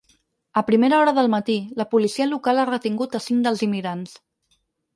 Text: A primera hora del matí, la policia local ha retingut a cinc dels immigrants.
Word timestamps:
A 0.59 0.61
primera 0.69 0.99
hora 1.01 1.13
del 1.17 1.29
matí, 1.33 1.57
la 1.81 1.87
policia 1.93 2.27
local 2.31 2.63
ha 2.63 2.65
retingut 2.73 3.19
a 3.21 3.25
cinc 3.29 3.47
dels 3.49 3.65
immigrants. 3.69 4.19